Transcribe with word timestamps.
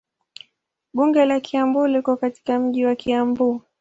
Bunge 0.93 1.25
la 1.25 1.39
Kiambu 1.39 1.87
liko 1.87 2.15
katika 2.17 2.59
mji 2.59 2.85
wa 2.85 2.95
Kiambu. 2.95 3.61